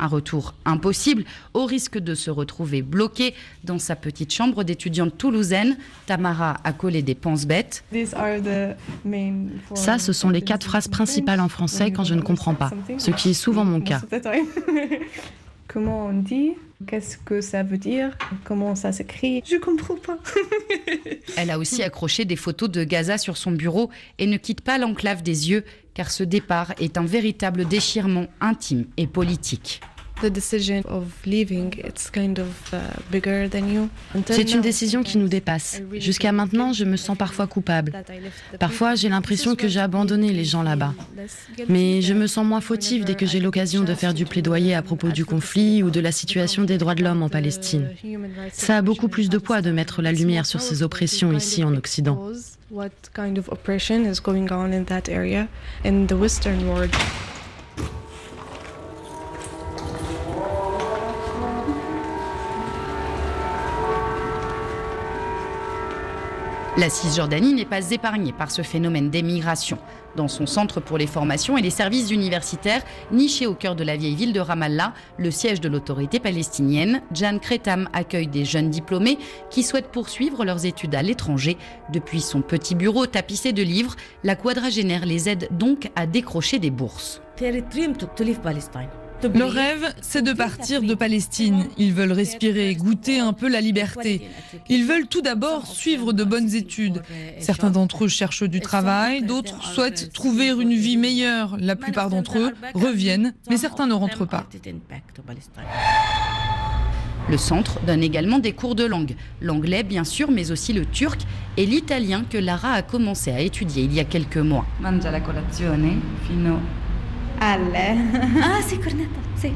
Un 0.00 0.06
retour 0.06 0.54
impossible, 0.64 1.24
au 1.54 1.64
risque 1.64 1.98
de 1.98 2.14
se 2.14 2.30
retrouver 2.30 2.82
bloqué 2.82 3.34
dans 3.64 3.80
sa 3.80 3.96
petite 3.96 4.32
chambre 4.32 4.62
d'étudiante 4.62 5.18
toulousaine. 5.18 5.76
Tamara 6.06 6.58
a 6.62 6.72
collé 6.72 7.02
des 7.02 7.16
penses-bêtes. 7.16 7.82
Ça, 9.74 9.98
ce 9.98 10.12
sont 10.12 10.30
les 10.30 10.42
quatre 10.42 10.64
phrases 10.64 10.86
principales 10.88 11.40
en 11.40 11.48
français 11.48 11.90
quand 11.90 12.04
je 12.04 12.14
ne 12.14 12.20
comprends 12.20 12.54
pas, 12.54 12.70
ce 12.98 13.10
qui 13.10 13.30
est 13.30 13.34
souvent 13.34 13.64
mon 13.64 13.80
cas. 13.80 14.00
Comment 15.68 16.06
on 16.06 16.14
dit? 16.14 16.54
Qu'est-ce 16.86 17.18
que 17.18 17.42
ça 17.42 17.62
veut 17.62 17.76
dire? 17.76 18.16
Comment 18.44 18.74
ça 18.74 18.90
s'écrit? 18.90 19.42
Je 19.44 19.56
comprends 19.56 19.96
pas. 19.96 20.18
Elle 21.36 21.50
a 21.50 21.58
aussi 21.58 21.82
accroché 21.82 22.24
des 22.24 22.36
photos 22.36 22.70
de 22.70 22.84
Gaza 22.84 23.18
sur 23.18 23.36
son 23.36 23.52
bureau 23.52 23.90
et 24.18 24.26
ne 24.26 24.38
quitte 24.38 24.62
pas 24.62 24.78
l'enclave 24.78 25.22
des 25.22 25.50
yeux 25.50 25.64
car 25.92 26.10
ce 26.10 26.22
départ 26.22 26.72
est 26.80 26.96
un 26.96 27.04
véritable 27.04 27.66
déchirement 27.66 28.28
intime 28.40 28.86
et 28.96 29.06
politique. 29.06 29.80
C'est 34.26 34.52
une 34.52 34.60
décision 34.60 35.02
qui 35.02 35.18
nous 35.18 35.28
dépasse. 35.28 35.80
Jusqu'à 35.94 36.32
maintenant, 36.32 36.72
je 36.72 36.84
me 36.84 36.96
sens 36.96 37.16
parfois 37.16 37.46
coupable. 37.46 37.92
Parfois, 38.58 38.94
j'ai 38.94 39.08
l'impression 39.08 39.54
que 39.54 39.68
j'ai 39.68 39.80
abandonné 39.80 40.32
les 40.32 40.44
gens 40.44 40.62
là-bas. 40.62 40.94
Mais 41.68 42.02
je 42.02 42.14
me 42.14 42.26
sens 42.26 42.44
moins 42.44 42.60
fautive 42.60 43.04
dès 43.04 43.14
que 43.14 43.26
j'ai 43.26 43.40
l'occasion 43.40 43.84
de 43.84 43.94
faire 43.94 44.14
du 44.14 44.24
plaidoyer 44.24 44.74
à 44.74 44.82
propos 44.82 45.08
du 45.08 45.24
conflit 45.24 45.82
ou 45.82 45.90
de 45.90 46.00
la 46.00 46.12
situation 46.12 46.64
des 46.64 46.78
droits 46.78 46.94
de 46.94 47.04
l'homme 47.04 47.22
en 47.22 47.28
Palestine. 47.28 47.88
Ça 48.52 48.78
a 48.78 48.82
beaucoup 48.82 49.08
plus 49.08 49.28
de 49.28 49.38
poids 49.38 49.62
de 49.62 49.70
mettre 49.70 50.02
la 50.02 50.12
lumière 50.12 50.46
sur 50.46 50.60
ces 50.60 50.82
oppressions 50.82 51.32
ici 51.32 51.64
en 51.64 51.74
Occident. 51.74 52.32
La 66.78 66.90
Cisjordanie 66.90 67.54
n'est 67.54 67.64
pas 67.64 67.90
épargnée 67.90 68.32
par 68.32 68.52
ce 68.52 68.62
phénomène 68.62 69.10
d'émigration. 69.10 69.78
Dans 70.14 70.28
son 70.28 70.46
centre 70.46 70.78
pour 70.78 70.96
les 70.96 71.08
formations 71.08 71.58
et 71.58 71.60
les 71.60 71.70
services 71.70 72.12
universitaires, 72.12 72.84
niché 73.10 73.48
au 73.48 73.54
cœur 73.54 73.74
de 73.74 73.82
la 73.82 73.96
vieille 73.96 74.14
ville 74.14 74.32
de 74.32 74.38
Ramallah, 74.38 74.94
le 75.18 75.32
siège 75.32 75.60
de 75.60 75.68
l'autorité 75.68 76.20
palestinienne, 76.20 77.02
Jan 77.12 77.40
Kretam 77.40 77.88
accueille 77.92 78.28
des 78.28 78.44
jeunes 78.44 78.70
diplômés 78.70 79.18
qui 79.50 79.64
souhaitent 79.64 79.90
poursuivre 79.90 80.44
leurs 80.44 80.66
études 80.66 80.94
à 80.94 81.02
l'étranger. 81.02 81.58
Depuis 81.92 82.20
son 82.20 82.42
petit 82.42 82.76
bureau 82.76 83.06
tapissé 83.06 83.52
de 83.52 83.64
livres, 83.64 83.96
la 84.22 84.36
quadragénaire 84.36 85.04
les 85.04 85.28
aide 85.28 85.48
donc 85.50 85.90
à 85.96 86.06
décrocher 86.06 86.60
des 86.60 86.70
bourses. 86.70 87.20
Leur 89.34 89.50
rêve, 89.50 89.94
c'est 90.00 90.22
de 90.22 90.32
partir 90.32 90.82
de 90.82 90.94
Palestine. 90.94 91.66
Ils 91.76 91.92
veulent 91.92 92.12
respirer, 92.12 92.74
goûter 92.74 93.18
un 93.18 93.32
peu 93.32 93.48
la 93.48 93.60
liberté. 93.60 94.22
Ils 94.68 94.84
veulent 94.84 95.08
tout 95.08 95.22
d'abord 95.22 95.66
suivre 95.66 96.12
de 96.12 96.24
bonnes 96.24 96.54
études. 96.54 97.02
Certains 97.40 97.70
d'entre 97.70 98.04
eux 98.04 98.08
cherchent 98.08 98.44
du 98.44 98.60
travail, 98.60 99.22
d'autres 99.22 99.62
souhaitent 99.64 100.12
trouver 100.12 100.48
une 100.50 100.74
vie 100.74 100.96
meilleure. 100.96 101.56
La 101.58 101.76
plupart 101.76 102.10
d'entre 102.10 102.38
eux 102.38 102.54
reviennent, 102.74 103.34
mais 103.50 103.56
certains 103.56 103.86
ne 103.86 103.94
rentrent 103.94 104.26
pas. 104.26 104.46
Le 107.28 107.36
centre 107.36 107.78
donne 107.86 108.02
également 108.02 108.38
des 108.38 108.52
cours 108.52 108.74
de 108.74 108.84
langue. 108.84 109.14
L'anglais, 109.42 109.82
bien 109.82 110.04
sûr, 110.04 110.30
mais 110.30 110.50
aussi 110.50 110.72
le 110.72 110.86
turc 110.86 111.20
et 111.58 111.66
l'italien 111.66 112.24
que 112.28 112.38
Lara 112.38 112.72
a 112.72 112.82
commencé 112.82 113.30
à 113.30 113.40
étudier 113.40 113.82
il 113.82 113.92
y 113.92 114.00
a 114.00 114.04
quelques 114.04 114.38
mois. 114.38 114.64
Ah, 118.42 118.60
c'est 118.66 118.78
c'est. 119.36 119.52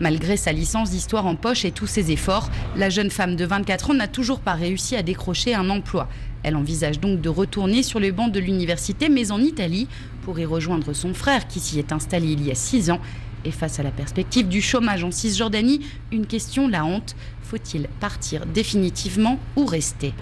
Malgré 0.00 0.36
sa 0.36 0.52
licence 0.52 0.90
d'histoire 0.90 1.26
en 1.26 1.36
poche 1.36 1.64
et 1.64 1.70
tous 1.70 1.86
ses 1.86 2.10
efforts, 2.10 2.50
la 2.76 2.90
jeune 2.90 3.10
femme 3.10 3.36
de 3.36 3.44
24 3.44 3.90
ans 3.90 3.94
n'a 3.94 4.08
toujours 4.08 4.40
pas 4.40 4.54
réussi 4.54 4.96
à 4.96 5.02
décrocher 5.02 5.54
un 5.54 5.70
emploi. 5.70 6.08
Elle 6.42 6.56
envisage 6.56 7.00
donc 7.00 7.20
de 7.20 7.28
retourner 7.28 7.82
sur 7.82 8.00
le 8.00 8.12
banc 8.12 8.28
de 8.28 8.40
l'université, 8.40 9.08
mais 9.08 9.30
en 9.30 9.40
Italie, 9.40 9.88
pour 10.22 10.38
y 10.38 10.44
rejoindre 10.44 10.92
son 10.92 11.14
frère 11.14 11.46
qui 11.46 11.60
s'y 11.60 11.78
est 11.78 11.92
installé 11.92 12.28
il 12.28 12.44
y 12.44 12.50
a 12.50 12.54
6 12.54 12.90
ans. 12.90 13.00
Et 13.46 13.50
face 13.50 13.78
à 13.78 13.82
la 13.82 13.90
perspective 13.90 14.48
du 14.48 14.62
chômage 14.62 15.04
en 15.04 15.10
Cisjordanie, 15.10 15.80
une 16.12 16.26
question 16.26 16.66
la 16.68 16.84
honte 16.84 17.14
faut-il 17.44 17.88
partir 18.00 18.46
définitivement 18.46 19.38
ou 19.54 19.66
rester? 19.66 20.14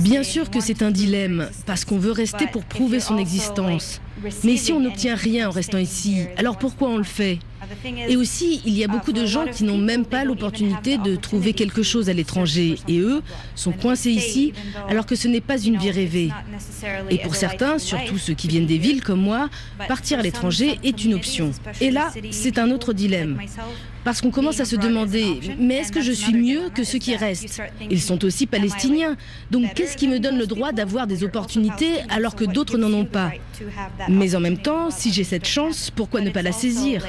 Bien 0.00 0.22
sûr 0.22 0.50
que 0.50 0.60
c'est 0.60 0.82
un 0.82 0.90
dilemme, 0.90 1.48
parce 1.66 1.84
qu'on 1.84 1.98
veut 1.98 2.12
rester 2.12 2.46
pour 2.46 2.64
prouver 2.64 3.00
son 3.00 3.18
existence. 3.18 4.00
Mais 4.44 4.56
si 4.56 4.72
on 4.72 4.80
n'obtient 4.80 5.14
rien 5.14 5.48
en 5.48 5.52
restant 5.52 5.78
ici, 5.78 6.24
alors 6.36 6.58
pourquoi 6.58 6.88
on 6.88 6.96
le 6.96 7.04
fait? 7.04 7.38
Et 8.08 8.16
aussi, 8.16 8.60
il 8.64 8.76
y 8.76 8.84
a 8.84 8.88
beaucoup 8.88 9.12
de 9.12 9.26
gens 9.26 9.46
qui 9.46 9.64
n'ont 9.64 9.78
même 9.78 10.04
pas 10.04 10.24
l'opportunité 10.24 10.98
de 10.98 11.16
trouver 11.16 11.52
quelque 11.52 11.82
chose 11.82 12.08
à 12.08 12.12
l'étranger, 12.12 12.76
et 12.88 12.98
eux 12.98 13.22
sont 13.54 13.72
coincés 13.72 14.10
ici 14.10 14.52
alors 14.88 15.06
que 15.06 15.14
ce 15.14 15.28
n'est 15.28 15.40
pas 15.40 15.58
une 15.58 15.76
vie 15.78 15.90
rêvée. 15.90 16.30
Et 17.10 17.18
pour 17.18 17.34
certains, 17.34 17.78
surtout 17.78 18.18
ceux 18.18 18.34
qui 18.34 18.48
viennent 18.48 18.66
des 18.66 18.78
villes 18.78 19.02
comme 19.02 19.20
moi, 19.20 19.48
partir 19.88 20.18
à 20.18 20.22
l'étranger 20.22 20.78
est 20.82 21.04
une 21.04 21.14
option. 21.14 21.50
Et 21.80 21.90
là, 21.90 22.10
c'est 22.30 22.58
un 22.58 22.70
autre 22.70 22.92
dilemme. 22.92 23.38
Parce 24.04 24.20
qu'on 24.20 24.32
commence 24.32 24.58
à 24.58 24.64
se 24.64 24.74
demander, 24.74 25.38
mais 25.60 25.76
est-ce 25.76 25.92
que 25.92 26.00
je 26.00 26.10
suis 26.10 26.34
mieux 26.34 26.70
que 26.74 26.82
ceux 26.82 26.98
qui 26.98 27.14
restent? 27.14 27.62
Ils 27.88 28.00
sont 28.00 28.24
aussi 28.24 28.46
palestiniens. 28.46 29.16
Donc 29.50 29.74
qu'est-ce 29.74 29.96
qui 29.96 30.08
me 30.08 30.18
donne 30.18 30.38
le 30.38 30.46
droit 30.46 30.72
d'avoir 30.72 31.06
des 31.06 31.22
opportunités 31.22 32.00
alors 32.08 32.34
que 32.34 32.44
d'autres 32.44 32.78
n'en 32.78 32.92
ont 32.92 33.04
pas? 33.04 33.30
Mais 34.08 34.34
en 34.34 34.40
même 34.40 34.58
temps, 34.58 34.90
si 34.90 35.12
j'ai 35.12 35.24
cette 35.24 35.46
chance, 35.46 35.90
pourquoi 35.94 36.20
ne 36.20 36.30
pas 36.30 36.42
la 36.42 36.52
saisir 36.52 37.06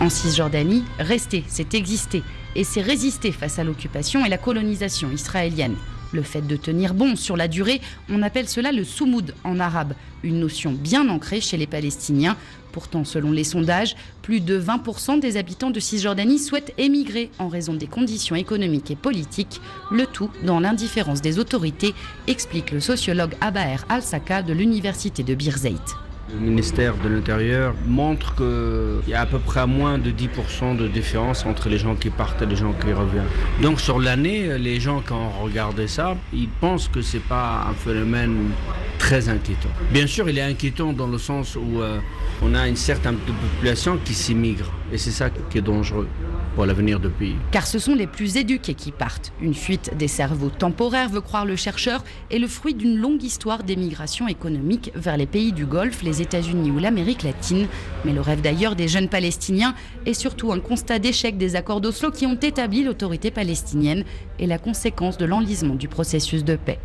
En 0.00 0.08
Cisjordanie, 0.08 0.84
rester, 0.98 1.44
c'est 1.48 1.74
exister. 1.74 2.22
Et 2.54 2.64
c'est 2.64 2.80
résister 2.80 3.32
face 3.32 3.58
à 3.58 3.64
l'occupation 3.64 4.24
et 4.24 4.28
la 4.28 4.38
colonisation 4.38 5.10
israélienne. 5.10 5.76
Le 6.12 6.22
fait 6.22 6.46
de 6.46 6.56
tenir 6.56 6.94
bon 6.94 7.16
sur 7.16 7.36
la 7.36 7.48
durée, 7.48 7.80
on 8.08 8.22
appelle 8.22 8.48
cela 8.48 8.72
le 8.72 8.84
soumoud 8.84 9.34
en 9.44 9.58
arabe, 9.60 9.94
une 10.22 10.40
notion 10.40 10.72
bien 10.72 11.08
ancrée 11.08 11.40
chez 11.40 11.56
les 11.56 11.66
Palestiniens. 11.66 12.36
Pourtant, 12.72 13.04
selon 13.04 13.32
les 13.32 13.44
sondages, 13.44 13.96
plus 14.22 14.40
de 14.40 14.60
20% 14.60 15.18
des 15.18 15.36
habitants 15.36 15.70
de 15.70 15.80
Cisjordanie 15.80 16.38
souhaitent 16.38 16.74
émigrer 16.78 17.30
en 17.38 17.48
raison 17.48 17.74
des 17.74 17.86
conditions 17.86 18.36
économiques 18.36 18.90
et 18.90 18.96
politiques, 18.96 19.60
le 19.90 20.06
tout 20.06 20.30
dans 20.44 20.60
l'indifférence 20.60 21.22
des 21.22 21.38
autorités, 21.38 21.94
explique 22.26 22.70
le 22.70 22.80
sociologue 22.80 23.34
Abaer 23.40 23.78
Al-Saka 23.88 24.42
de 24.42 24.52
l'université 24.52 25.22
de 25.22 25.34
Birzeit. 25.34 26.05
Le 26.32 26.40
ministère 26.40 26.96
de 26.96 27.08
l'Intérieur 27.08 27.72
montre 27.86 28.34
qu'il 28.34 29.08
y 29.08 29.14
a 29.14 29.20
à 29.20 29.26
peu 29.26 29.38
près 29.38 29.64
moins 29.66 29.96
de 29.96 30.10
10% 30.10 30.76
de 30.76 30.88
différence 30.88 31.46
entre 31.46 31.68
les 31.68 31.78
gens 31.78 31.94
qui 31.94 32.10
partent 32.10 32.42
et 32.42 32.46
les 32.46 32.56
gens 32.56 32.72
qui 32.72 32.92
reviennent. 32.92 33.28
Donc 33.62 33.80
sur 33.80 34.00
l'année, 34.00 34.58
les 34.58 34.80
gens 34.80 35.02
qui 35.02 35.12
ont 35.12 35.30
regardé 35.30 35.86
ça, 35.86 36.16
ils 36.32 36.48
pensent 36.48 36.88
que 36.88 37.00
ce 37.00 37.16
n'est 37.18 37.22
pas 37.22 37.66
un 37.70 37.74
phénomène 37.74 38.50
très 38.98 39.28
inquiétant. 39.28 39.68
Bien 39.92 40.08
sûr, 40.08 40.28
il 40.28 40.38
est 40.38 40.42
inquiétant 40.42 40.92
dans 40.92 41.06
le 41.06 41.18
sens 41.18 41.54
où 41.54 41.80
euh, 41.80 41.98
on 42.42 42.54
a 42.54 42.66
une 42.66 42.76
certaine 42.76 43.16
population 43.16 43.98
qui 44.04 44.14
s'immigre. 44.14 44.72
Et 44.92 44.98
c'est 44.98 45.10
ça 45.10 45.30
qui 45.30 45.58
est 45.58 45.62
dangereux 45.62 46.08
pour 46.54 46.64
l'avenir 46.64 47.00
du 47.00 47.08
pays. 47.08 47.34
Car 47.50 47.66
ce 47.66 47.78
sont 47.78 47.94
les 47.94 48.06
plus 48.06 48.36
éduqués 48.36 48.74
qui 48.74 48.92
partent. 48.92 49.32
Une 49.40 49.54
fuite 49.54 49.96
des 49.98 50.08
cerveaux 50.08 50.48
temporaires, 50.48 51.08
veut 51.08 51.20
croire 51.20 51.44
le 51.44 51.56
chercheur, 51.56 52.04
est 52.30 52.38
le 52.38 52.46
fruit 52.46 52.74
d'une 52.74 52.96
longue 52.96 53.22
histoire 53.22 53.64
d'émigration 53.64 54.28
économique 54.28 54.92
vers 54.94 55.16
les 55.16 55.26
pays 55.26 55.52
du 55.52 55.66
Golfe, 55.66 56.02
les 56.02 56.22
États-Unis 56.22 56.70
ou 56.70 56.78
l'Amérique 56.78 57.24
latine. 57.24 57.66
Mais 58.04 58.12
le 58.12 58.20
rêve 58.20 58.40
d'ailleurs 58.40 58.76
des 58.76 58.88
jeunes 58.88 59.08
Palestiniens 59.08 59.74
est 60.06 60.14
surtout 60.14 60.52
un 60.52 60.60
constat 60.60 60.98
d'échec 60.98 61.36
des 61.36 61.56
accords 61.56 61.80
d'Oslo 61.80 62.10
qui 62.10 62.26
ont 62.26 62.38
établi 62.40 62.84
l'autorité 62.84 63.30
palestinienne 63.30 64.04
et 64.38 64.46
la 64.46 64.58
conséquence 64.58 65.18
de 65.18 65.26
l'enlisement 65.26 65.74
du 65.74 65.88
processus 65.88 66.44
de 66.44 66.56
paix. 66.56 66.78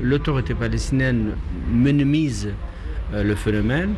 L'autorité 0.00 0.54
palestinienne 0.54 1.36
minimise 1.72 2.50
euh, 3.14 3.22
le 3.22 3.34
phénomène 3.36 3.94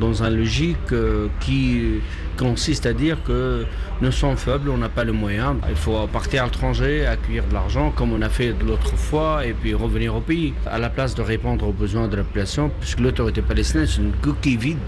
dans 0.00 0.22
une 0.22 0.36
logique 0.36 0.92
euh, 0.92 1.26
qui 1.40 2.00
consiste 2.36 2.86
à 2.86 2.92
dire 2.92 3.22
que 3.24 3.64
nous 4.00 4.12
sommes 4.12 4.36
faibles, 4.36 4.70
on 4.70 4.78
n'a 4.78 4.88
pas 4.88 5.04
le 5.04 5.12
moyen. 5.12 5.56
Il 5.68 5.76
faut 5.76 6.06
partir 6.06 6.42
à 6.42 6.46
l'étranger, 6.46 7.06
accueillir 7.06 7.44
de 7.46 7.54
l'argent 7.54 7.92
comme 7.94 8.12
on 8.12 8.22
a 8.22 8.28
fait 8.28 8.54
l'autre 8.66 8.96
fois 8.96 9.46
et 9.46 9.52
puis 9.52 9.74
revenir 9.74 10.14
au 10.14 10.20
pays 10.20 10.54
à 10.66 10.78
la 10.78 10.90
place 10.90 11.14
de 11.14 11.22
répondre 11.22 11.66
aux 11.68 11.72
besoins 11.72 12.08
de 12.08 12.16
la 12.16 12.24
population 12.24 12.70
puisque 12.80 13.00
l'autorité 13.00 13.42
palestinienne 13.42 13.86
c'est 13.86 14.00
une 14.00 14.12
coquille 14.12 14.56
vide. 14.56 14.78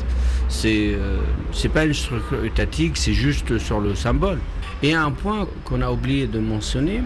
C'est 0.48 0.94
euh, 0.94 1.18
c'est 1.52 1.68
pas 1.68 1.84
une 1.84 1.94
structure 1.94 2.44
étatique, 2.44 2.96
c'est 2.96 3.12
juste 3.12 3.58
sur 3.58 3.80
le 3.80 3.94
symbole. 3.94 4.38
Et 4.82 4.92
un 4.92 5.10
point 5.10 5.48
qu'on 5.64 5.80
a 5.80 5.90
oublié 5.90 6.26
de 6.26 6.38
mentionner, 6.38 7.00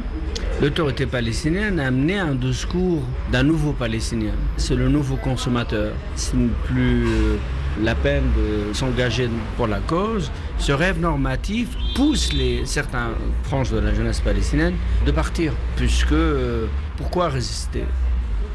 l'autorité 0.61 1.07
palestinienne 1.07 1.79
a 1.79 1.87
amené 1.87 2.19
un 2.19 2.35
discours 2.35 3.03
d'un 3.31 3.45
nouveau 3.45 3.73
Palestinien. 3.73 4.33
C'est 4.57 4.75
le 4.75 4.89
nouveau 4.89 5.15
consommateur. 5.17 5.93
Ce 6.17 6.35
n'est 6.35 6.49
plus 6.65 7.07
euh, 7.07 7.37
la 7.83 7.95
peine 7.95 8.25
de 8.37 8.73
s'engager 8.73 9.29
pour 9.57 9.67
la 9.67 9.79
cause. 9.81 10.31
Ce 10.59 10.73
rêve 10.73 11.01
normatif 11.01 11.69
pousse 11.95 12.33
les, 12.33 12.67
certains 12.67 13.11
franges 13.45 13.71
de 13.71 13.79
la 13.79 13.95
jeunesse 13.95 14.21
palestinienne 14.21 14.75
de 15.07 15.11
partir. 15.13 15.53
Puisque 15.77 16.13
euh, 16.13 16.67
pourquoi 16.97 17.29
résister? 17.29 17.85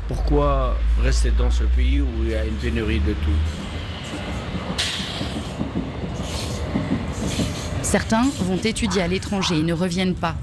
Pourquoi 0.08 0.78
rester 1.04 1.32
dans 1.32 1.50
ce 1.50 1.64
pays 1.64 2.02
où 2.02 2.08
il 2.24 2.30
y 2.30 2.36
a 2.36 2.46
une 2.46 2.54
pénurie 2.54 3.00
de 3.00 3.14
tout? 3.14 3.32
Certains 7.82 8.26
vont 8.42 8.58
étudier 8.58 9.04
à 9.04 9.08
l'étranger 9.08 9.58
et 9.60 9.64
ne 9.64 9.74
reviennent 9.74 10.16
pas. 10.16 10.36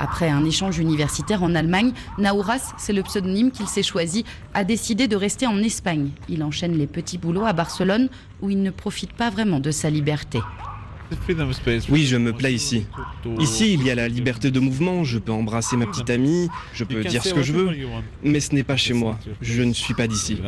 Après 0.00 0.30
un 0.30 0.46
échange 0.46 0.78
universitaire 0.78 1.42
en 1.42 1.54
Allemagne, 1.54 1.92
Naouras, 2.16 2.72
c'est 2.78 2.94
le 2.94 3.02
pseudonyme 3.02 3.50
qu'il 3.50 3.66
s'est 3.66 3.82
choisi, 3.82 4.24
a 4.54 4.64
décidé 4.64 5.08
de 5.08 5.14
rester 5.14 5.46
en 5.46 5.58
Espagne. 5.58 6.08
Il 6.30 6.42
enchaîne 6.42 6.72
les 6.78 6.86
petits 6.86 7.18
boulots 7.18 7.44
à 7.44 7.52
Barcelone 7.52 8.08
où 8.40 8.48
il 8.48 8.62
ne 8.62 8.70
profite 8.70 9.12
pas 9.12 9.28
vraiment 9.28 9.60
de 9.60 9.70
sa 9.70 9.90
liberté. 9.90 10.40
Oui, 11.90 12.06
je 12.06 12.16
me 12.16 12.32
plais 12.32 12.54
ici. 12.54 12.86
Ici, 13.38 13.74
il 13.74 13.82
y 13.82 13.90
a 13.90 13.94
la 13.94 14.08
liberté 14.08 14.50
de 14.50 14.58
mouvement, 14.58 15.04
je 15.04 15.18
peux 15.18 15.32
embrasser 15.32 15.76
ma 15.76 15.84
petite 15.84 16.08
amie, 16.08 16.48
je 16.72 16.84
peux 16.84 17.04
dire 17.04 17.22
ce 17.22 17.34
que 17.34 17.42
je 17.42 17.52
veux, 17.52 17.70
mais 18.24 18.40
ce 18.40 18.54
n'est 18.54 18.62
pas 18.62 18.78
chez 18.78 18.94
moi. 18.94 19.18
Je 19.42 19.62
ne 19.62 19.74
suis 19.74 19.92
pas 19.92 20.06
d'ici. 20.06 20.38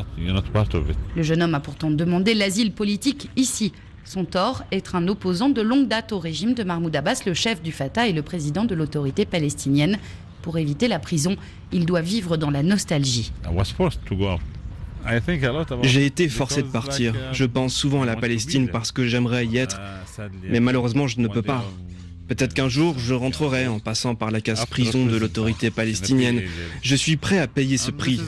Le 1.14 1.23
jeune 1.23 1.42
homme 1.42 1.54
a 1.54 1.61
pourtant 1.61 1.90
demandé 1.90 2.32
l'asile 2.32 2.73
politique 2.73 3.28
ici. 3.37 3.73
Son 4.04 4.25
tort, 4.25 4.64
être 4.73 4.97
un 4.97 5.06
opposant 5.09 5.49
de 5.49 5.62
longue 5.62 5.88
date 5.88 6.12
au 6.12 6.18
régime 6.18 6.54
de 6.54 6.64
Mahmoud 6.64 6.94
Abbas, 6.94 7.23
le 7.25 7.35
chef 7.35 7.62
du 7.62 7.73
Fatah 7.73 8.09
et 8.09 8.12
le 8.12 8.23
président 8.23 8.64
de 8.64 8.75
l'autorité 8.75 9.25
palestinienne. 9.25 9.99
Pour 10.42 10.59
éviter 10.59 10.88
la 10.88 10.99
prison, 10.99 11.37
il 11.73 11.87
doit 11.87 12.00
vivre 12.00 12.37
dans 12.37 12.50
la 12.50 12.62
nostalgie. 12.62 13.32
J'ai 15.82 16.06
été 16.06 16.28
forcé 16.28 16.62
de 16.62 16.68
partir. 16.68 17.14
Je 17.32 17.44
pense 17.44 17.75
souvent 17.75 18.02
à 18.02 18.06
la 18.06 18.16
Palestine 18.16 18.68
parce 18.68 18.92
que 18.92 19.06
j'aimerais 19.06 19.47
y 19.47 19.56
être, 19.56 19.80
mais 20.49 20.61
malheureusement 20.61 21.06
je 21.06 21.21
ne 21.21 21.28
peux 21.28 21.42
pas. 21.42 21.64
Peut-être 22.32 22.54
qu'un 22.54 22.70
jour, 22.70 22.98
je 22.98 23.12
rentrerai 23.12 23.66
en 23.66 23.78
passant 23.78 24.14
par 24.14 24.30
la 24.30 24.40
casse-prison 24.40 25.04
de 25.04 25.18
l'autorité 25.18 25.70
palestinienne. 25.70 26.40
Je 26.80 26.96
suis 26.96 27.18
prêt 27.18 27.38
à 27.38 27.46
payer 27.46 27.76
ce 27.76 27.90
prix. 27.90 28.18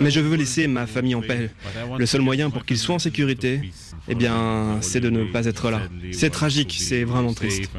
Mais 0.00 0.10
je 0.10 0.18
veux 0.18 0.36
laisser 0.36 0.66
ma 0.66 0.88
famille 0.88 1.14
en 1.14 1.20
paix. 1.20 1.48
Le 1.96 2.04
seul 2.04 2.20
moyen 2.20 2.50
pour 2.50 2.64
qu'ils 2.64 2.78
soient 2.78 2.96
en 2.96 2.98
sécurité, 2.98 3.60
eh 4.08 4.16
bien, 4.16 4.78
c'est 4.80 4.98
de 4.98 5.08
ne 5.08 5.22
pas 5.22 5.46
être 5.46 5.70
là. 5.70 5.82
C'est 6.10 6.30
tragique, 6.30 6.74
c'est 6.80 7.04
vraiment 7.04 7.32
triste. 7.32 7.70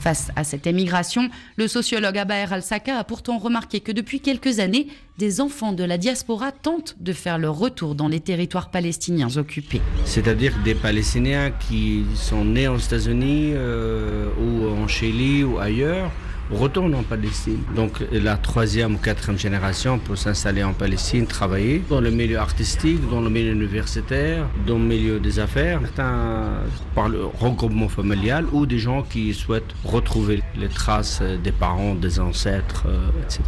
Face 0.00 0.30
à 0.36 0.44
cette 0.44 0.66
émigration, 0.66 1.30
le 1.56 1.66
sociologue 1.66 2.18
Abaer 2.18 2.52
Al-Saka 2.52 2.98
a 2.98 3.04
pourtant 3.04 3.38
remarqué 3.38 3.80
que 3.80 3.92
depuis 3.92 4.20
quelques 4.20 4.58
années, 4.58 4.88
des 5.20 5.42
enfants 5.42 5.74
de 5.74 5.84
la 5.84 5.98
diaspora 5.98 6.50
tentent 6.50 6.96
de 6.98 7.12
faire 7.12 7.36
leur 7.36 7.54
retour 7.54 7.94
dans 7.94 8.08
les 8.08 8.20
territoires 8.20 8.70
palestiniens 8.70 9.36
occupés. 9.36 9.82
C'est-à-dire 10.06 10.54
des 10.64 10.74
Palestiniens 10.74 11.50
qui 11.70 12.04
sont 12.16 12.44
nés 12.44 12.66
aux 12.66 12.78
États-Unis 12.78 13.52
euh, 13.54 14.26
ou 14.42 14.68
en 14.68 14.88
Chili 14.88 15.44
ou 15.44 15.60
ailleurs 15.60 16.10
retournent 16.50 16.94
en 16.94 17.02
Palestine. 17.02 17.60
Donc 17.74 18.04
la 18.12 18.36
troisième 18.36 18.94
ou 18.94 18.98
quatrième 18.98 19.38
génération 19.38 19.98
peut 19.98 20.16
s'installer 20.16 20.62
en 20.62 20.72
Palestine, 20.72 21.26
travailler 21.26 21.82
dans 21.88 22.00
le 22.00 22.10
milieu 22.10 22.38
artistique, 22.38 23.00
dans 23.10 23.20
le 23.20 23.30
milieu 23.30 23.52
universitaire, 23.52 24.46
dans 24.66 24.78
le 24.78 24.84
milieu 24.84 25.20
des 25.20 25.38
affaires, 25.38 25.80
certains 25.80 26.50
par 26.94 27.08
le 27.08 27.24
regroupement 27.24 27.88
familial 27.88 28.46
ou 28.52 28.66
des 28.66 28.78
gens 28.78 29.02
qui 29.02 29.32
souhaitent 29.34 29.74
retrouver 29.84 30.42
les 30.56 30.68
traces 30.68 31.22
des 31.22 31.52
parents, 31.52 31.94
des 31.94 32.20
ancêtres, 32.20 32.84
euh, 32.86 33.10
etc. 33.24 33.42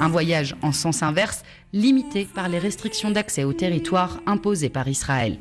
Un 0.00 0.08
voyage 0.08 0.54
en 0.62 0.72
sens 0.72 1.02
inverse, 1.02 1.42
limité 1.72 2.26
par 2.34 2.48
les 2.48 2.58
restrictions 2.58 3.10
d'accès 3.10 3.44
au 3.44 3.52
territoire 3.52 4.18
imposées 4.26 4.70
par 4.70 4.88
Israël. 4.88 5.36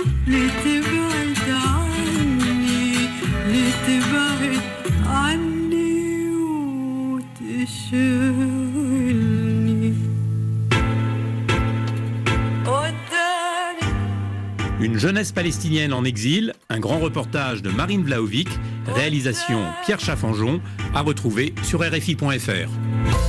Une 14.80 14.98
jeunesse 14.98 15.32
palestinienne 15.32 15.92
en 15.92 16.04
exil, 16.06 16.54
un 16.70 16.80
grand 16.80 17.00
reportage 17.00 17.62
de 17.62 17.70
Marine 17.70 18.04
Vlaovic, 18.04 18.48
réalisation 18.86 19.60
Pierre 19.86 20.00
Chaffanjon, 20.00 20.62
à 20.94 21.02
retrouver 21.02 21.54
sur 21.64 21.82
RFI.fr. 21.82 23.27